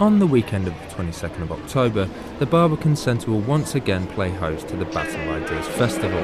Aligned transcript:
On 0.00 0.18
the 0.18 0.26
weekend 0.26 0.66
of 0.66 0.72
the 0.80 0.94
22nd 0.94 1.42
of 1.42 1.52
October, 1.52 2.08
the 2.38 2.46
Barbican 2.46 2.96
Centre 2.96 3.30
will 3.30 3.42
once 3.42 3.74
again 3.74 4.06
play 4.06 4.30
host 4.30 4.66
to 4.68 4.76
the 4.76 4.86
Battle 4.86 5.20
Ideas 5.30 5.68
Festival. 5.68 6.22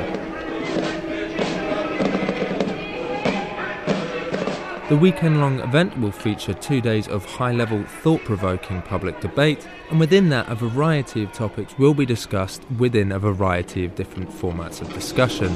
The 4.89 4.97
weekend 4.97 5.41
long 5.41 5.61
event 5.61 6.01
will 6.01 6.11
feature 6.11 6.55
two 6.55 6.81
days 6.81 7.07
of 7.07 7.27
high 7.27 7.53
level, 7.53 7.85
thought 7.85 8.25
provoking 8.25 8.81
public 8.81 9.21
debate, 9.21 9.69
and 9.91 10.01
within 10.01 10.31
that, 10.31 10.49
a 10.49 10.55
variety 10.55 11.23
of 11.23 11.33
topics 11.35 11.77
will 11.77 11.93
be 11.93 12.07
discussed 12.07 12.63
within 12.79 13.13
a 13.13 13.19
variety 13.19 13.85
of 13.85 13.95
different 13.95 14.31
formats 14.31 14.81
of 14.81 14.91
discussion. 14.95 15.55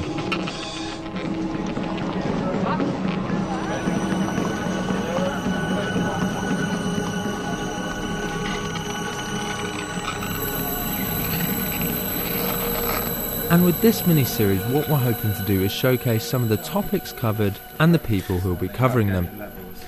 And 13.51 13.65
with 13.65 13.81
this 13.81 14.07
mini 14.07 14.23
series, 14.23 14.61
what 14.67 14.87
we're 14.87 14.95
hoping 14.95 15.33
to 15.33 15.43
do 15.43 15.61
is 15.61 15.73
showcase 15.73 16.23
some 16.23 16.41
of 16.41 16.47
the 16.47 16.55
topics 16.55 17.11
covered 17.11 17.59
and 17.79 17.93
the 17.93 17.99
people 17.99 18.39
who 18.39 18.47
will 18.47 18.55
be 18.55 18.69
covering 18.69 19.07
them. 19.07 19.27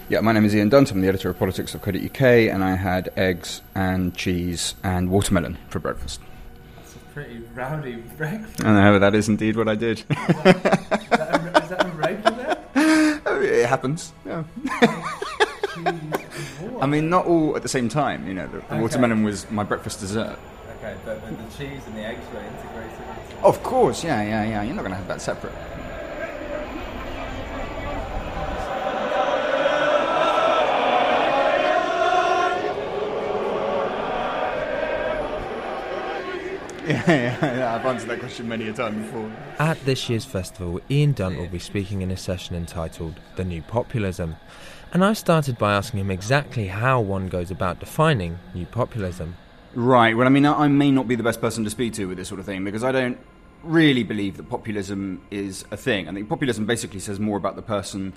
Yeah, 0.09 0.19
my 0.19 0.33
name 0.33 0.43
is 0.43 0.53
Ian 0.53 0.67
Dunt. 0.67 0.91
I'm 0.91 0.99
the 0.99 1.07
editor 1.07 1.29
of 1.29 1.39
Politics.co.uk, 1.39 2.21
and 2.21 2.61
I 2.61 2.75
had 2.75 3.13
eggs 3.15 3.61
and 3.73 4.13
cheese 4.13 4.75
and 4.83 5.09
watermelon 5.09 5.57
for 5.69 5.79
breakfast. 5.79 6.19
That's 6.75 6.95
a 6.95 6.99
pretty 7.13 7.41
rowdy 7.55 7.95
breakfast. 8.17 8.65
I 8.65 8.73
know, 8.73 8.99
that 8.99 9.15
is 9.15 9.29
indeed 9.29 9.55
what 9.55 9.69
I 9.69 9.75
did. 9.75 9.99
is, 9.99 10.05
that 10.07 11.55
a, 11.55 11.63
is 11.63 11.69
that 11.69 11.85
a 11.85 11.89
regular? 11.95 12.57
Oh, 13.25 13.41
it 13.41 13.69
happens, 13.69 14.11
yeah. 14.25 14.43
I 16.81 16.85
mean, 16.85 17.09
not 17.09 17.25
all 17.25 17.55
at 17.55 17.61
the 17.61 17.69
same 17.69 17.87
time. 17.87 18.27
You 18.27 18.33
know, 18.33 18.47
the, 18.47 18.57
the 18.57 18.65
okay. 18.65 18.81
watermelon 18.81 19.23
was 19.23 19.49
my 19.49 19.63
breakfast 19.63 20.01
dessert. 20.01 20.37
Okay, 20.79 20.97
but, 21.05 21.21
but 21.21 21.37
the 21.37 21.57
cheese 21.57 21.81
and 21.87 21.95
the 21.95 22.05
eggs 22.05 22.19
were 22.33 22.41
integrated. 22.41 22.72
Of 23.43 23.61
course, 23.61 24.05
yeah, 24.05 24.21
yeah, 24.23 24.45
yeah. 24.45 24.63
You're 24.63 24.73
not 24.73 24.83
going 24.83 24.91
to 24.91 24.97
have 24.97 25.07
that 25.07 25.21
separate. 25.21 25.53
Yeah, 36.83 37.01
yeah, 37.07 37.57
yeah, 37.57 37.75
I've 37.75 37.85
answered 37.85 38.09
that 38.09 38.19
question 38.19 38.49
many 38.49 38.67
a 38.67 38.73
time 38.73 39.03
before. 39.03 39.31
At 39.57 39.79
this 39.85 40.09
year's 40.09 40.25
festival, 40.25 40.81
Ian 40.91 41.13
Dunt 41.13 41.37
will 41.37 41.47
be 41.47 41.57
speaking 41.57 42.01
in 42.01 42.11
a 42.11 42.17
session 42.17 42.57
entitled 42.57 43.21
The 43.37 43.45
New 43.45 43.61
Populism. 43.61 44.35
And 44.91 45.03
I 45.03 45.13
started 45.13 45.57
by 45.57 45.73
asking 45.73 46.01
him 46.01 46.11
exactly 46.11 46.67
how 46.67 46.99
one 46.99 47.29
goes 47.29 47.51
about 47.51 47.79
defining 47.79 48.37
new 48.53 48.65
populism. 48.65 49.37
Right, 49.73 50.15
well, 50.15 50.27
I 50.27 50.29
mean, 50.29 50.45
I 50.45 50.67
may 50.67 50.91
not 50.91 51.07
be 51.07 51.15
the 51.15 51.23
best 51.23 51.39
person 51.39 51.63
to 51.63 51.69
speak 51.69 51.93
to 51.93 52.05
with 52.05 52.17
this 52.17 52.27
sort 52.27 52.41
of 52.41 52.45
thing 52.45 52.65
because 52.65 52.83
I 52.83 52.91
don't 52.91 53.17
really 53.63 54.03
believe 54.03 54.37
that 54.37 54.49
populism 54.49 55.21
is 55.31 55.65
a 55.71 55.77
thing. 55.77 56.07
I 56.07 56.13
think 56.13 56.29
populism 56.29 56.65
basically 56.65 56.99
says 56.99 57.19
more 57.19 57.37
about 57.37 57.55
the 57.55 57.61
person 57.61 58.13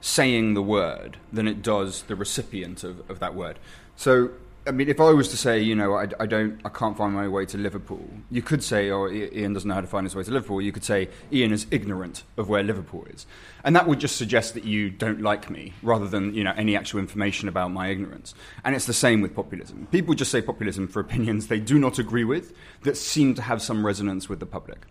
saying 0.00 0.54
the 0.54 0.62
word 0.62 1.18
than 1.32 1.46
it 1.46 1.62
does 1.62 2.02
the 2.02 2.16
recipient 2.16 2.84
of, 2.84 3.08
of 3.10 3.18
that 3.18 3.34
word. 3.34 3.58
So 3.96 4.30
I 4.70 4.72
mean, 4.72 4.88
if 4.88 5.00
I 5.00 5.10
was 5.10 5.26
to 5.30 5.36
say, 5.36 5.60
you 5.60 5.74
know, 5.74 5.94
I, 5.94 6.06
I, 6.20 6.26
don't, 6.26 6.60
I 6.64 6.68
can't 6.68 6.96
find 6.96 7.12
my 7.12 7.26
way 7.26 7.44
to 7.44 7.58
Liverpool, 7.58 8.08
you 8.30 8.40
could 8.40 8.62
say, 8.62 8.88
oh, 8.92 9.08
Ian 9.08 9.52
doesn't 9.52 9.66
know 9.66 9.74
how 9.74 9.80
to 9.80 9.86
find 9.88 10.06
his 10.06 10.14
way 10.14 10.22
to 10.22 10.30
Liverpool. 10.30 10.62
You 10.62 10.70
could 10.70 10.84
say, 10.84 11.08
Ian 11.32 11.50
is 11.50 11.66
ignorant 11.72 12.22
of 12.36 12.48
where 12.48 12.62
Liverpool 12.62 13.04
is, 13.12 13.26
and 13.64 13.74
that 13.74 13.88
would 13.88 13.98
just 13.98 14.14
suggest 14.14 14.54
that 14.54 14.62
you 14.62 14.88
don't 14.88 15.22
like 15.22 15.50
me, 15.50 15.72
rather 15.82 16.06
than 16.06 16.34
you 16.34 16.44
know 16.44 16.54
any 16.56 16.76
actual 16.76 17.00
information 17.00 17.48
about 17.48 17.72
my 17.72 17.88
ignorance. 17.88 18.32
And 18.64 18.76
it's 18.76 18.86
the 18.86 18.92
same 18.92 19.22
with 19.22 19.34
populism. 19.34 19.88
People 19.90 20.14
just 20.14 20.30
say 20.30 20.40
populism 20.40 20.86
for 20.86 21.00
opinions 21.00 21.48
they 21.48 21.58
do 21.58 21.76
not 21.76 21.98
agree 21.98 22.22
with 22.22 22.54
that 22.82 22.96
seem 22.96 23.34
to 23.34 23.42
have 23.42 23.60
some 23.60 23.84
resonance 23.84 24.28
with 24.28 24.38
the 24.38 24.46
public 24.46 24.86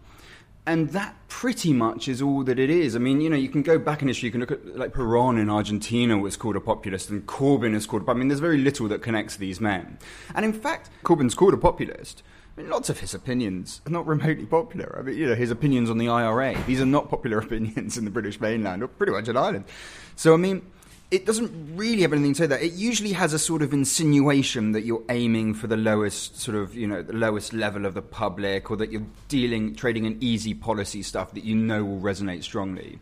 and 0.66 0.90
that 0.90 1.16
pretty 1.28 1.74
much 1.74 2.08
is 2.08 2.22
all 2.22 2.44
that 2.44 2.60
it 2.60 2.70
is. 2.70 2.96
I 2.96 3.00
mean, 3.00 3.22
you 3.22 3.30
know, 3.30 3.36
you 3.36 3.50
can 3.50 3.64
go 3.64 3.80
back 3.80 4.02
in 4.02 4.08
history. 4.08 4.28
You 4.28 4.32
can 4.32 4.42
look 4.42 4.52
at 4.52 4.78
like 4.78 4.94
Perón 4.94 5.40
in 5.40 5.50
Argentina 5.50 6.18
was 6.18 6.38
called 6.38 6.56
a 6.56 6.60
populist, 6.60 7.10
and 7.10 7.26
Corbyn 7.26 7.74
is 7.74 7.86
called. 7.86 8.08
I 8.10 8.14
mean, 8.14 8.28
there's 8.28 8.40
very 8.40 8.58
little 8.58 8.88
that 8.90 9.02
connects 9.02 9.36
these 9.38 9.60
men. 9.60 9.98
And 10.36 10.46
in 10.46 10.54
fact, 10.54 10.90
Corbyn's 11.04 11.36
called 11.36 11.54
a 11.54 11.58
populist. 11.58 12.24
I 12.58 12.62
mean, 12.62 12.70
lots 12.70 12.90
of 12.90 13.00
his 13.00 13.14
opinions 13.14 13.82
are 13.88 13.92
not 13.92 14.06
remotely 14.06 14.46
popular. 14.46 14.98
I 15.00 15.04
mean, 15.04 15.18
you 15.18 15.28
know, 15.28 15.36
his 15.36 15.50
opinions 15.50 15.90
on 15.90 15.98
the 15.98 16.10
IRA. 16.10 16.62
These 16.66 16.82
are 16.82 16.86
not 16.86 17.10
popular 17.10 17.38
opinions 17.40 17.98
in 17.98 18.06
the 18.06 18.12
British 18.12 18.40
mainland, 18.40 18.84
or 18.84 18.88
pretty 18.88 19.14
much 19.14 19.28
in 19.28 19.38
Ireland. 19.38 19.66
So, 20.16 20.34
I 20.34 20.38
mean 20.38 20.64
it 21.12 21.26
doesn't 21.26 21.76
really 21.76 22.04
have 22.04 22.14
anything 22.14 22.34
to 22.34 22.38
say 22.44 22.48
that. 22.48 22.62
It 22.62 22.74
usually 22.74 23.14
has 23.14 23.34
a 23.34 23.40
sort 23.40 23.64
of 23.64 23.74
insinuation 23.74 24.74
that 24.74 24.82
you're 24.82 25.04
aiming 25.10 25.56
for 25.56 25.66
the 25.66 25.78
lowest 25.78 26.40
sort 26.40 26.56
of, 26.56 26.76
you 26.76 26.86
know, 26.86 27.02
the 27.02 27.14
lowest 27.14 27.52
level 27.52 27.86
of 27.86 27.96
the 27.96 28.02
public 28.02 28.70
or 28.70 28.78
that 28.78 28.92
you're 28.92 29.06
dealing, 29.28 29.74
trading 29.76 30.06
in 30.06 30.18
easy 30.22 30.54
policy 30.54 31.02
stuff 31.02 31.34
that 31.34 31.44
you 31.44 31.56
know 31.56 31.84
will 31.84 32.00
resonate 32.00 32.44
strongly. 32.44 33.00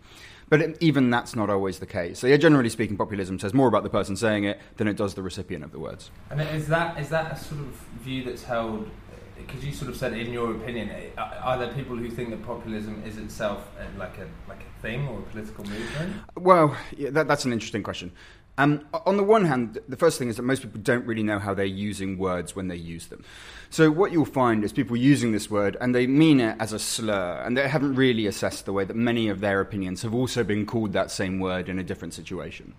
But 0.50 0.62
it, 0.62 0.78
even 0.79 1.09
that's 1.09 1.35
not 1.35 1.50
always 1.50 1.79
the 1.79 1.85
case. 1.85 2.19
So, 2.19 2.28
yeah, 2.28 2.38
generally 2.38 2.69
speaking, 2.69 2.95
populism 2.95 3.40
says 3.40 3.53
more 3.53 3.68
about 3.68 3.84
the 3.84 3.90
person 3.90 4.16
saying 4.16 4.45
it 4.45 4.62
than 4.78 4.88
it 4.88 4.95
does 4.95 5.13
the 5.16 5.22
recipient 5.22 5.66
of 5.66 5.74
the 5.74 5.79
words. 5.79 6.09
And 6.29 6.39
is 6.39 6.68
that, 6.68 6.97
is 6.97 7.09
that 7.09 7.34
a 7.34 7.35
sort 7.35 7.59
of 7.59 7.68
view 8.00 8.24
that's 8.24 8.44
held 8.44 8.89
because 9.37 9.63
you 9.63 9.73
sort 9.73 9.89
of 9.89 9.97
said, 9.97 10.13
in 10.13 10.31
your 10.31 10.51
opinion, 10.51 10.89
are 11.17 11.57
there 11.57 11.73
people 11.73 11.95
who 11.95 12.09
think 12.09 12.29
that 12.31 12.43
populism 12.45 13.03
is 13.05 13.17
itself 13.17 13.69
uh, 13.79 13.83
like 13.97 14.17
a 14.17 14.27
like 14.49 14.61
a 14.61 14.81
thing 14.81 15.07
or 15.07 15.19
a 15.19 15.23
political 15.23 15.63
movement? 15.65 16.15
Well, 16.35 16.75
yeah, 16.95 17.09
that, 17.11 17.27
that's 17.27 17.45
an 17.45 17.53
interesting 17.53 17.83
question. 17.83 18.11
Um, 18.59 18.87
on 19.05 19.17
the 19.17 19.23
one 19.23 19.45
hand, 19.45 19.77
the 19.87 19.97
first 19.97 20.17
thing 20.17 20.29
is 20.29 20.37
that 20.37 20.41
most 20.41 20.63
people 20.63 20.81
don't 20.81 21.05
really 21.05 21.21
know 21.21 21.37
how 21.37 21.53
they're 21.53 21.65
using 21.65 22.17
words 22.17 22.55
when 22.55 22.69
they 22.69 22.75
use 22.75 23.05
them. 23.05 23.23
So 23.69 23.91
what 23.91 24.11
you'll 24.11 24.25
find 24.25 24.63
is 24.63 24.73
people 24.73 24.97
using 24.97 25.31
this 25.31 25.51
word 25.51 25.77
and 25.79 25.93
they 25.93 26.07
mean 26.07 26.39
it 26.39 26.55
as 26.59 26.73
a 26.73 26.79
slur, 26.79 27.43
and 27.45 27.55
they 27.55 27.67
haven't 27.67 27.93
really 27.93 28.25
assessed 28.25 28.65
the 28.65 28.73
way 28.73 28.83
that 28.83 28.95
many 28.95 29.29
of 29.29 29.41
their 29.41 29.61
opinions 29.61 30.01
have 30.01 30.15
also 30.15 30.43
been 30.43 30.65
called 30.65 30.93
that 30.93 31.11
same 31.11 31.39
word 31.39 31.69
in 31.69 31.77
a 31.77 31.83
different 31.83 32.15
situation. 32.15 32.73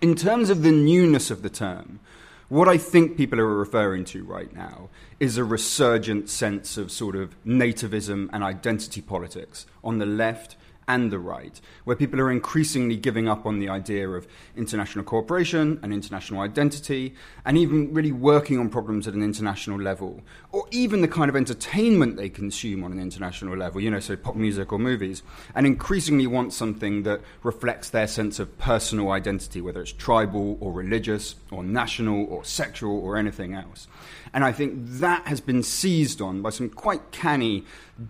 In 0.00 0.14
terms 0.14 0.48
of 0.48 0.62
the 0.62 0.72
newness 0.72 1.30
of 1.30 1.42
the 1.42 1.50
term, 1.50 2.00
what 2.48 2.68
I 2.68 2.78
think 2.78 3.16
people 3.16 3.38
are 3.40 3.46
referring 3.46 4.04
to 4.06 4.24
right 4.24 4.52
now 4.54 4.88
is 5.20 5.36
a 5.36 5.44
resurgent 5.44 6.30
sense 6.30 6.78
of 6.78 6.90
sort 6.90 7.14
of 7.14 7.36
nativism 7.44 8.30
and 8.32 8.42
identity 8.42 9.02
politics. 9.02 9.66
On 9.84 9.98
the 9.98 10.06
left 10.06 10.56
and 10.88 11.12
the 11.12 11.18
right, 11.18 11.60
where 11.84 11.94
people 11.94 12.20
are 12.20 12.30
increasingly 12.30 12.96
giving 12.96 13.28
up 13.28 13.46
on 13.46 13.58
the 13.60 13.68
idea 13.68 14.08
of 14.08 14.26
international 14.56 15.04
cooperation 15.04 15.78
and 15.82 15.92
international 15.92 16.40
identity, 16.40 17.14
and 17.44 17.56
even 17.56 17.94
really 17.94 18.10
working 18.10 18.58
on 18.58 18.68
problems 18.68 19.06
at 19.06 19.14
an 19.14 19.22
international 19.22 19.78
level, 19.78 20.22
or 20.50 20.66
even 20.70 21.02
the 21.02 21.08
kind 21.08 21.28
of 21.28 21.36
entertainment 21.36 22.16
they 22.16 22.28
consume 22.28 22.82
on 22.82 22.90
an 22.90 22.98
international 22.98 23.56
level, 23.56 23.80
you 23.80 23.90
know, 23.90 24.00
so 24.00 24.16
pop 24.16 24.34
music 24.34 24.72
or 24.72 24.78
movies, 24.78 25.22
and 25.54 25.66
increasingly 25.66 26.26
want 26.26 26.52
something 26.52 27.02
that 27.02 27.20
reflects 27.42 27.90
their 27.90 28.06
sense 28.06 28.38
of 28.38 28.58
personal 28.58 29.10
identity, 29.10 29.60
whether 29.60 29.80
it's 29.80 29.92
tribal 29.92 30.56
or 30.60 30.72
religious 30.72 31.34
or 31.50 31.62
national 31.62 32.24
or 32.24 32.42
sexual 32.44 32.98
or 32.98 33.16
anything 33.16 33.54
else. 33.54 33.86
And 34.32 34.44
I 34.44 34.52
think 34.52 34.74
that 34.76 35.26
has 35.26 35.40
been 35.40 35.62
seized 35.62 36.22
on 36.22 36.42
by 36.42 36.50
some 36.50 36.70
quite 36.70 37.12
canny, 37.12 37.64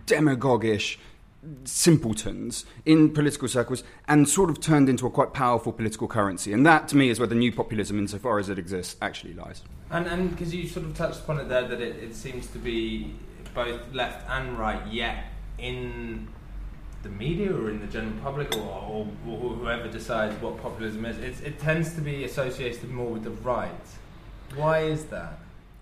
demagogish, 0.05 0.97
simpletons 1.63 2.65
in 2.85 3.13
political 3.13 3.47
circles 3.47 3.83
and 4.07 4.27
sort 4.27 4.49
of 4.49 4.59
turned 4.59 4.89
into 4.89 5.07
a 5.07 5.09
quite 5.09 5.33
powerful 5.33 5.71
political 5.71 6.07
currency. 6.07 6.53
And 6.53 6.65
that, 6.65 6.87
to 6.89 6.97
me, 6.97 7.09
is 7.09 7.19
where 7.19 7.27
the 7.27 7.35
new 7.35 7.51
populism, 7.51 7.97
insofar 7.97 8.39
as 8.39 8.49
it 8.49 8.59
exists, 8.59 8.95
actually 9.01 9.33
lies. 9.33 9.63
And 9.89 10.29
because 10.31 10.53
you 10.53 10.67
sort 10.67 10.85
of 10.85 10.95
touched 10.95 11.19
upon 11.21 11.39
it 11.39 11.49
there, 11.49 11.67
that 11.67 11.81
it, 11.81 12.03
it 12.03 12.15
seems 12.15 12.47
to 12.47 12.59
be 12.59 13.13
both 13.53 13.93
left 13.93 14.29
and 14.29 14.57
right, 14.57 14.85
yet 14.91 15.25
in 15.57 16.27
the 17.03 17.09
media 17.09 17.53
or 17.53 17.69
in 17.69 17.79
the 17.79 17.87
general 17.87 18.13
public 18.21 18.55
or, 18.57 18.59
or, 18.59 19.07
or 19.27 19.55
whoever 19.55 19.87
decides 19.87 20.39
what 20.41 20.61
populism 20.61 21.05
is, 21.05 21.41
it 21.41 21.59
tends 21.59 21.95
to 21.95 22.01
be 22.01 22.25
associated 22.25 22.89
more 22.89 23.09
with 23.09 23.23
the 23.23 23.31
right. 23.31 23.71
Why 24.55 24.79
is 24.81 25.05
that? 25.05 25.39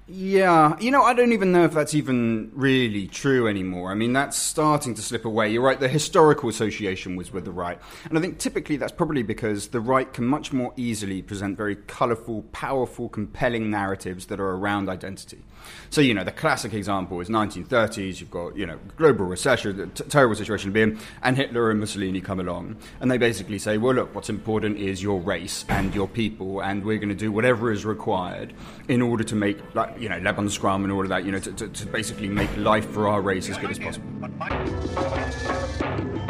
Yeah, 0.09 0.77
you 0.79 0.89
know, 0.89 1.03
I 1.03 1.13
don't 1.13 1.33
even 1.33 1.51
know 1.51 1.65
if 1.65 1.73
that's 1.73 1.93
even 1.93 2.49
really 2.53 3.07
true 3.07 3.45
anymore. 3.49 3.91
I 3.91 3.93
mean, 3.93 4.13
that's 4.13 4.37
starting 4.37 4.95
to 4.95 5.01
slip 5.01 5.25
away. 5.25 5.51
You're 5.51 5.63
right, 5.63 5.77
the 5.77 5.89
historical 5.89 6.47
association 6.47 7.17
was 7.17 7.33
with 7.33 7.43
the 7.43 7.51
right. 7.51 7.77
And 8.05 8.17
I 8.17 8.21
think 8.21 8.37
typically 8.37 8.77
that's 8.77 8.93
probably 8.93 9.21
because 9.21 9.67
the 9.67 9.81
right 9.81 10.11
can 10.13 10.25
much 10.25 10.53
more 10.53 10.71
easily 10.77 11.21
present 11.21 11.57
very 11.57 11.75
colourful, 11.75 12.43
powerful, 12.53 13.09
compelling 13.09 13.69
narratives 13.69 14.27
that 14.27 14.39
are 14.39 14.51
around 14.51 14.87
identity. 14.87 15.43
So, 15.89 16.01
you 16.01 16.13
know, 16.13 16.23
the 16.23 16.31
classic 16.31 16.73
example 16.73 17.19
is 17.19 17.29
1930s, 17.29 18.19
you've 18.19 18.31
got, 18.31 18.55
you 18.55 18.65
know, 18.65 18.79
global 18.95 19.25
recession, 19.25 19.91
t- 19.91 20.03
terrible 20.05 20.35
situation 20.35 20.69
to 20.69 20.73
be 20.73 20.81
in, 20.81 20.99
and 21.23 21.37
Hitler 21.37 21.69
and 21.71 21.79
Mussolini 21.79 22.21
come 22.21 22.39
along. 22.39 22.77
And 22.99 23.09
they 23.09 23.17
basically 23.17 23.59
say, 23.59 23.77
well, 23.77 23.93
look, 23.93 24.13
what's 24.15 24.29
important 24.29 24.77
is 24.77 25.01
your 25.01 25.19
race 25.19 25.65
and 25.69 25.93
your 25.93 26.07
people, 26.07 26.61
and 26.61 26.83
we're 26.83 26.97
going 26.97 27.09
to 27.09 27.15
do 27.15 27.31
whatever 27.31 27.71
is 27.71 27.85
required 27.85 28.53
in 28.87 29.01
order 29.01 29.23
to 29.25 29.35
make, 29.35 29.57
like, 29.75 29.96
you 29.99 30.09
know, 30.09 30.19
Lebensraum 30.19 30.83
and 30.83 30.91
all 30.91 31.03
of 31.03 31.09
that, 31.09 31.25
you 31.25 31.31
know, 31.31 31.39
to, 31.39 31.51
to, 31.53 31.67
to 31.67 31.85
basically 31.87 32.27
make 32.27 32.49
life 32.57 32.89
for 32.91 33.07
our 33.07 33.21
race 33.21 33.49
as 33.49 33.57
good 33.57 33.71
as 33.71 33.79
possible. 33.79 34.07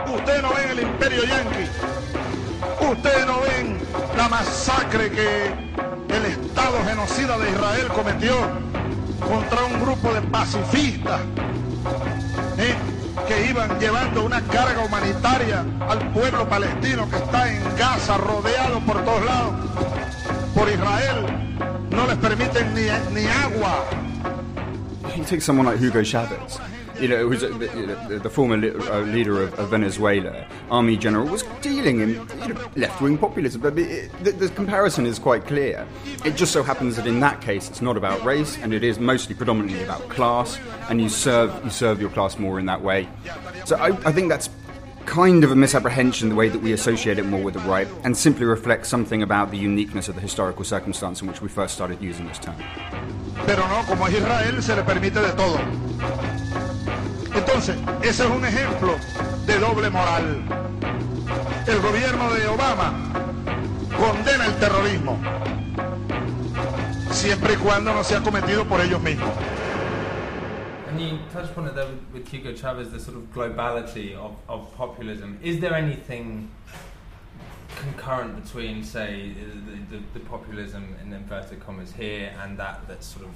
Ustedes 0.08 0.42
no 0.42 0.54
ven 0.54 0.70
el 0.70 0.80
imperio 0.80 1.24
yanqui. 1.24 1.68
Ustedes 2.92 3.26
no 3.26 3.42
ven 3.42 3.78
la 4.16 4.30
masacre 4.30 5.12
que 5.12 5.48
el 6.10 6.26
Estado 6.26 6.78
genocida 6.86 7.38
de 7.38 7.52
Israel 7.52 7.88
cometió 7.90 8.34
contra 9.28 9.66
un 9.66 9.82
grupo 9.82 10.14
de 10.14 10.22
pacifistas 10.22 11.22
¿eh? 12.58 12.76
que 13.28 13.50
iban 13.50 13.80
llevando 13.80 14.24
una 14.24 14.42
carga 14.42 14.86
humanitaria 14.86 15.66
al 15.88 16.12
pueblo 16.12 16.48
palestino 16.48 17.10
que 17.10 17.18
está 17.18 17.52
en 17.52 17.78
Gaza, 17.78 18.18
rodeado 18.18 18.80
por 18.82 19.04
todos 19.04 19.26
lados 19.26 19.54
por 20.56 20.70
Israel. 20.70 21.47
No 21.98 22.06
les 22.06 22.16
permiten 22.18 22.76
ni, 22.76 22.84
ni 23.12 23.28
agua. 23.28 23.84
You 25.18 25.24
take 25.24 25.42
someone 25.42 25.66
like 25.66 25.80
Hugo 25.80 26.04
Chavez. 26.04 26.60
you 27.00 27.08
know, 27.08 27.28
who's 27.28 27.42
the, 27.42 28.20
the 28.22 28.30
former 28.30 28.56
uh, 28.56 29.02
leader 29.02 29.42
of, 29.42 29.54
of, 29.56 29.70
Venezuela, 29.70 30.48
army 30.70 30.96
general, 30.96 31.28
was 31.28 31.44
dealing 31.62 32.00
in 32.02 32.10
you 32.10 32.54
know, 32.54 32.70
left-wing 32.76 33.18
populism. 33.18 33.62
But 33.62 33.78
it, 33.80 34.12
the, 34.24 34.32
the, 34.32 34.50
comparison 34.50 35.06
is 35.06 35.20
quite 35.20 35.46
clear. 35.46 35.88
It 36.26 36.36
just 36.36 36.54
so 36.54 36.64
happens 36.64 36.96
that 36.98 37.08
in 37.08 37.20
that 37.22 37.42
case, 37.42 37.68
it's 37.70 37.82
not 37.82 37.98
about 37.98 38.24
race, 38.24 38.58
and 38.58 38.74
it 38.74 38.84
is 38.84 39.00
mostly 39.00 39.36
predominantly 39.36 39.84
about 39.84 40.08
class, 40.10 40.60
and 40.90 41.02
you 41.02 41.10
serve 41.10 41.54
you 41.64 41.72
serve 41.72 42.00
your 42.00 42.10
class 42.12 42.38
more 42.38 42.60
in 42.60 42.66
that 42.68 42.82
way. 42.82 43.08
So 43.66 43.76
I, 43.78 43.88
I 44.08 44.12
think 44.12 44.30
that's 44.30 44.50
kind 45.18 45.44
of 45.44 45.52
a 45.52 45.56
misapprehension 45.56 46.30
the 46.30 46.36
way 46.36 46.48
that 46.48 46.62
we 46.62 46.74
associate 46.74 47.18
it 47.18 47.26
more 47.26 47.42
with 47.42 47.56
the 47.56 47.60
right 47.62 47.88
and 48.04 48.16
simply 48.16 48.46
reflects 48.46 48.88
something 48.88 49.24
about 49.24 49.50
the 49.50 49.58
uniqueness 49.58 50.08
of 50.08 50.14
the 50.14 50.22
historical 50.22 50.64
circumstance 50.64 51.24
in 51.24 51.28
which 51.28 51.42
we 51.42 51.50
first 51.50 51.74
started 51.74 52.00
using 52.00 52.28
this 52.28 52.38
term. 52.38 52.56
Pero 53.48 53.68
no, 53.68 53.84
como 53.88 54.06
es 54.06 54.14
Israel, 54.14 54.62
se 54.62 54.76
le 54.76 54.84
permite 54.84 55.20
de 55.20 55.32
todo. 55.32 55.58
Entonces, 57.34 57.76
ese 58.04 58.26
es 58.26 58.30
un 58.30 58.46
ejemplo 58.46 58.96
de 59.48 59.58
doble 59.58 59.90
moral. 59.90 60.44
El 61.66 61.80
gobierno 61.82 62.32
de 62.36 62.48
Obama 62.50 62.94
condena 63.98 64.46
el 64.46 64.56
terrorismo, 64.60 65.18
siempre 67.10 67.54
y 67.54 67.58
cuando 67.58 67.92
no 67.92 68.04
sea 68.04 68.22
cometido 68.22 68.66
por 68.66 68.82
ellos 68.82 69.02
mismos. 69.02 69.32
You 70.98 71.20
touched 71.32 71.52
upon 71.52 71.68
it 71.68 71.76
there 71.76 71.88
with, 72.12 72.28
Hugo 72.28 72.56
Chavez, 72.56 72.90
the 72.90 73.00
sort 73.00 73.18
of 73.18 73.32
globality 73.32 74.16
of, 74.16 74.36
of 74.50 74.74
populism. 74.76 75.38
Is 75.44 75.60
there 75.60 75.76
anything 75.76 76.50
concurrent 77.76 78.44
between, 78.44 78.84
say, 78.84 79.34
the, 79.90 79.98
the, 79.98 80.04
the 80.16 80.20
populism 80.22 80.96
in 81.04 81.14
inverted 81.14 81.60
commas 81.60 81.94
here 81.94 82.34
and 82.42 82.58
that 82.58 82.88
that's 82.88 83.06
sort 83.06 83.26
of 83.26 83.32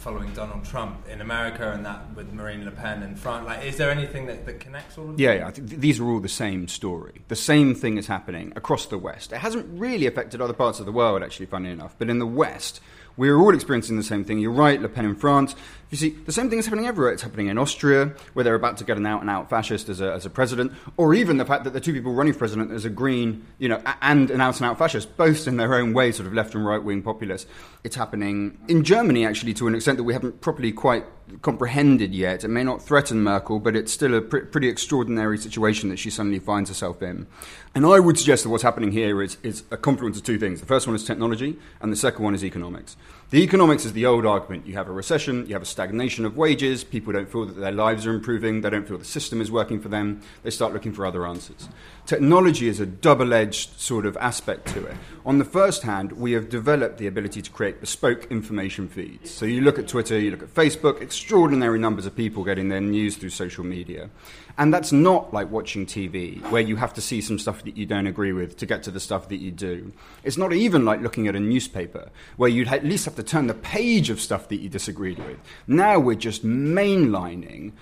following 0.00 0.32
Donald 0.32 0.64
Trump 0.64 1.06
in 1.08 1.20
America 1.20 1.72
and 1.72 1.84
that 1.84 2.00
with 2.14 2.32
Marine 2.32 2.64
Le 2.64 2.70
Pen 2.70 3.02
in 3.02 3.14
France? 3.14 3.46
Like, 3.46 3.66
is 3.66 3.76
there 3.76 3.90
anything 3.90 4.24
that, 4.26 4.46
that 4.46 4.58
connects 4.58 4.96
all 4.96 5.10
of 5.10 5.20
Yeah, 5.20 5.34
yeah. 5.34 5.46
I 5.46 5.50
think 5.50 5.68
th- 5.68 5.80
these 5.80 6.00
are 6.00 6.06
all 6.06 6.20
the 6.20 6.28
same 6.28 6.68
story. 6.68 7.20
The 7.28 7.36
same 7.36 7.74
thing 7.74 7.98
is 7.98 8.06
happening 8.06 8.54
across 8.56 8.86
the 8.86 8.96
West. 8.96 9.30
It 9.30 9.38
hasn't 9.38 9.66
really 9.78 10.06
affected 10.06 10.40
other 10.40 10.54
parts 10.54 10.80
of 10.80 10.86
the 10.86 10.92
world, 10.92 11.22
actually, 11.22 11.46
funny 11.46 11.70
enough. 11.70 11.94
But 11.98 12.08
in 12.08 12.18
the 12.18 12.26
West, 12.26 12.80
we're 13.16 13.36
all 13.36 13.54
experiencing 13.54 13.98
the 13.98 14.02
same 14.02 14.24
thing. 14.24 14.38
You're 14.38 14.52
right, 14.52 14.80
Le 14.80 14.88
Pen 14.88 15.04
in 15.04 15.14
France. 15.14 15.54
You 15.90 15.98
see, 15.98 16.10
the 16.10 16.32
same 16.32 16.48
thing 16.48 16.60
is 16.60 16.66
happening 16.66 16.86
everywhere. 16.86 17.12
It's 17.12 17.22
happening 17.22 17.48
in 17.48 17.58
Austria, 17.58 18.14
where 18.32 18.44
they're 18.44 18.54
about 18.54 18.76
to 18.78 18.84
get 18.84 18.96
an 18.96 19.04
out 19.04 19.20
and 19.20 19.28
out 19.28 19.50
fascist 19.50 19.88
as 19.88 20.00
a, 20.00 20.12
as 20.12 20.24
a 20.24 20.30
president, 20.30 20.72
or 20.96 21.14
even 21.14 21.36
the 21.36 21.44
fact 21.44 21.64
that 21.64 21.72
the 21.72 21.80
two 21.80 21.92
people 21.92 22.14
running 22.14 22.32
for 22.32 22.38
president 22.38 22.70
is 22.70 22.84
a 22.84 22.90
green, 22.90 23.44
you 23.58 23.68
know, 23.68 23.82
and 24.00 24.30
an 24.30 24.40
out 24.40 24.56
and 24.56 24.66
out 24.66 24.78
fascist, 24.78 25.16
both 25.16 25.48
in 25.48 25.56
their 25.56 25.74
own 25.74 25.92
way, 25.92 26.12
sort 26.12 26.28
of 26.28 26.32
left 26.32 26.54
and 26.54 26.64
right 26.64 26.82
wing 26.82 27.02
populists. 27.02 27.46
It's 27.82 27.96
happening 27.96 28.56
in 28.68 28.84
Germany, 28.84 29.26
actually, 29.26 29.52
to 29.54 29.66
an 29.66 29.74
extent 29.90 29.98
that 29.98 30.04
we 30.04 30.12
haven't 30.12 30.40
properly 30.40 30.70
quite 30.72 31.04
comprehended 31.42 32.14
yet. 32.14 32.44
It 32.44 32.48
may 32.48 32.64
not 32.64 32.82
threaten 32.82 33.22
Merkel, 33.22 33.58
but 33.58 33.76
it's 33.76 33.92
still 33.92 34.14
a 34.14 34.20
pr- 34.20 34.38
pretty 34.40 34.68
extraordinary 34.68 35.38
situation 35.38 35.88
that 35.88 35.98
she 35.98 36.10
suddenly 36.10 36.38
finds 36.38 36.70
herself 36.70 37.02
in. 37.02 37.26
And 37.74 37.86
I 37.86 38.00
would 38.00 38.18
suggest 38.18 38.42
that 38.42 38.48
what's 38.48 38.62
happening 38.62 38.92
here 38.92 39.22
is, 39.22 39.36
is 39.42 39.62
a 39.70 39.76
confluence 39.76 40.16
of 40.16 40.24
two 40.24 40.38
things. 40.38 40.60
The 40.60 40.66
first 40.66 40.86
one 40.86 40.96
is 40.96 41.04
technology, 41.04 41.56
and 41.80 41.92
the 41.92 41.96
second 41.96 42.24
one 42.24 42.34
is 42.34 42.44
economics. 42.44 42.96
The 43.30 43.44
economics 43.44 43.84
is 43.84 43.92
the 43.92 44.06
old 44.06 44.26
argument. 44.26 44.66
You 44.66 44.74
have 44.74 44.88
a 44.88 44.92
recession, 44.92 45.46
you 45.46 45.54
have 45.54 45.62
a 45.62 45.66
stagnation 45.66 46.24
of 46.24 46.36
wages, 46.36 46.82
people 46.82 47.12
don't 47.12 47.30
feel 47.30 47.46
that 47.46 47.56
their 47.56 47.70
lives 47.70 48.04
are 48.04 48.10
improving, 48.12 48.60
they 48.60 48.70
don't 48.70 48.88
feel 48.88 48.98
the 48.98 49.04
system 49.04 49.40
is 49.40 49.52
working 49.52 49.80
for 49.80 49.88
them, 49.88 50.20
they 50.42 50.50
start 50.50 50.72
looking 50.72 50.92
for 50.92 51.06
other 51.06 51.24
answers. 51.24 51.68
Technology 52.06 52.66
is 52.66 52.80
a 52.80 52.86
double 52.86 53.32
edged 53.32 53.78
sort 53.78 54.04
of 54.04 54.16
aspect 54.16 54.66
to 54.74 54.84
it. 54.84 54.96
On 55.24 55.38
the 55.38 55.44
first 55.44 55.84
hand, 55.84 56.10
we 56.10 56.32
have 56.32 56.48
developed 56.48 56.98
the 56.98 57.06
ability 57.06 57.40
to 57.40 57.50
create 57.52 57.80
bespoke 57.80 58.26
information 58.32 58.88
feeds. 58.88 59.30
So 59.30 59.46
you 59.46 59.60
look 59.60 59.78
at 59.78 59.86
Twitter, 59.86 60.18
you 60.18 60.32
look 60.32 60.42
at 60.42 60.52
Facebook, 60.52 61.00
extraordinary 61.20 61.78
numbers 61.78 62.06
of 62.06 62.16
people 62.16 62.42
getting 62.44 62.70
their 62.70 62.80
news 62.80 63.14
through 63.14 63.28
social 63.28 63.62
media. 63.62 64.08
And 64.56 64.72
that's 64.72 64.90
not 64.90 65.34
like 65.34 65.50
watching 65.50 65.84
TV, 65.84 66.40
where 66.50 66.62
you 66.62 66.76
have 66.76 66.94
to 66.94 67.02
see 67.02 67.20
some 67.20 67.38
stuff 67.38 67.62
that 67.64 67.76
you 67.76 67.84
don't 67.84 68.06
agree 68.06 68.32
with 68.32 68.56
to 68.56 68.64
get 68.64 68.82
to 68.84 68.90
the 68.90 69.00
stuff 69.00 69.28
that 69.28 69.36
you 69.36 69.50
do. 69.50 69.92
It's 70.24 70.38
not 70.38 70.54
even 70.54 70.86
like 70.86 71.02
looking 71.02 71.28
at 71.28 71.36
a 71.36 71.40
newspaper, 71.40 72.08
where 72.38 72.48
you'd 72.48 72.68
at 72.68 72.86
least 72.86 73.04
have 73.04 73.16
to 73.16 73.22
turn 73.22 73.48
the 73.48 73.54
page 73.54 74.08
of 74.08 74.18
stuff 74.18 74.48
that 74.48 74.60
you 74.60 74.70
disagreed 74.70 75.18
with. 75.18 75.36
Now 75.66 75.98
we're 75.98 76.14
just 76.14 76.42
mainlining 76.42 77.72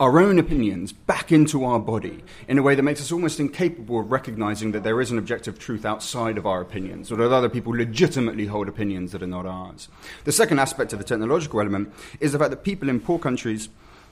our 0.00 0.18
own 0.18 0.38
opinions 0.38 0.92
back 0.92 1.30
into 1.30 1.64
our 1.64 1.78
body 1.78 2.24
in 2.48 2.58
a 2.58 2.62
way 2.62 2.74
that 2.74 2.82
makes 2.82 3.00
us 3.00 3.12
almost 3.12 3.38
incapable 3.38 4.00
of 4.00 4.10
recognizing 4.10 4.72
that 4.72 4.82
there 4.82 5.00
is 5.00 5.10
an 5.10 5.18
objective 5.18 5.58
truth 5.58 5.84
outside 5.84 6.36
of 6.36 6.46
our 6.46 6.60
opinions, 6.60 7.12
or 7.12 7.16
that 7.16 7.32
other 7.32 7.48
people 7.48 7.72
legitimately 7.72 8.46
hold 8.46 8.68
opinions 8.68 9.12
that 9.12 9.22
are 9.22 9.26
not 9.26 9.46
ours. 9.46 9.88
The 10.24 10.32
second 10.32 10.58
aspect 10.58 10.92
of 10.92 10.98
the 10.98 11.04
technological 11.04 11.60
element 11.60 11.92
is 12.20 12.32
the 12.32 12.38
fact 12.38 12.50
that 12.50 12.64
people 12.64 12.88
in 12.88 13.00
poor 13.00 13.18
countries 13.18 13.68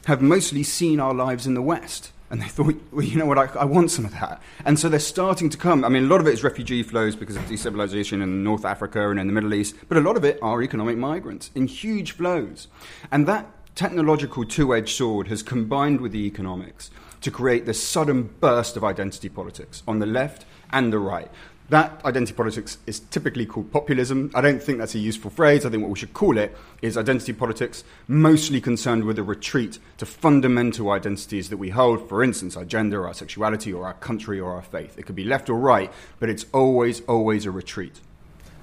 have 0.07 0.23
mostly 0.23 0.63
seen 0.63 1.01
our 1.01 1.15
lives 1.15 1.47
in 1.47 1.55
the 1.55 1.63
West. 1.63 2.13
And 2.31 2.41
they 2.41 2.49
thought, 2.49 2.75
well, 2.93 3.05
you 3.05 3.19
know 3.19 3.27
what, 3.27 3.39
I, 3.39 3.45
I, 3.61 3.65
want 3.67 3.91
some 3.91 4.07
of 4.07 4.13
that. 4.13 4.41
And 4.65 4.79
so 4.79 4.89
they're 4.89 4.99
starting 4.99 5.51
to 5.51 5.59
come. 5.59 5.85
I 5.85 5.91
mean, 5.91 6.05
a 6.05 6.07
lot 6.07 6.21
of 6.21 6.27
it 6.27 6.33
is 6.33 6.43
refugee 6.43 6.83
flows 6.83 7.15
because 7.15 7.37
of 7.37 7.43
destabilization 7.43 8.23
in 8.23 8.43
North 8.43 8.65
Africa 8.65 9.11
and 9.11 9.21
in 9.21 9.27
the 9.27 9.35
Middle 9.35 9.53
East, 9.53 9.77
but 9.87 9.99
a 9.99 10.01
lot 10.01 10.17
of 10.17 10.25
it 10.25 10.39
are 10.41 10.63
economic 10.63 10.97
migrants 10.97 11.51
in 11.55 11.67
huge 11.67 12.13
flows. 12.13 12.69
And 13.11 13.29
that 13.29 13.51
technological 13.75 14.45
two 14.45 14.75
edged 14.75 14.97
sword 14.97 15.29
has 15.29 15.43
combined 15.43 16.01
with 16.01 16.13
the 16.13 16.27
economics 16.27 16.91
to 17.23 17.31
create 17.31 17.67
this 17.67 17.83
sudden 17.83 18.25
burst 18.41 18.77
of 18.77 18.85
identity 18.85 19.29
politics 19.29 19.83
on 19.87 19.99
the 19.99 20.07
left 20.07 20.45
and 20.71 20.93
the 20.93 20.99
right. 20.99 21.31
That 21.69 22.05
identity 22.05 22.35
politics 22.35 22.77
is 22.87 23.01
typically 23.01 23.47
called 23.47 23.73
populism. 23.73 24.31
I 24.35 24.43
don't 24.43 24.63
think 24.63 24.79
that's 24.79 24.95
a 24.95 24.99
useful 24.99 25.31
phrase. 25.31 25.65
I 25.65 25.71
think 25.71 25.83
what 25.83 25.91
we 25.91 25.99
should 25.99 26.13
call 26.13 26.37
it 26.37 26.55
is 26.83 26.99
identity 26.99 27.33
politics, 27.33 27.83
mostly 28.07 28.61
concerned 28.61 29.05
with 29.05 29.19
a 29.19 29.23
retreat 29.23 29.79
to 29.97 30.05
fundamental 30.05 30.91
identities 30.91 31.49
that 31.49 31.57
we 31.57 31.71
hold, 31.71 32.09
for 32.11 32.23
instance, 32.23 32.59
our 32.59 32.67
gender, 32.67 33.07
our 33.07 33.15
sexuality, 33.15 33.73
or 33.73 33.87
our 33.87 33.95
country, 33.95 34.39
or 34.39 34.53
our 34.53 34.61
faith. 34.63 34.99
It 34.99 35.07
could 35.07 35.17
be 35.17 35.25
left 35.25 35.49
or 35.49 35.59
right, 35.59 35.91
but 36.19 36.29
it's 36.29 36.45
always, 36.53 37.01
always 37.03 37.47
a 37.47 37.51
retreat. 37.51 38.01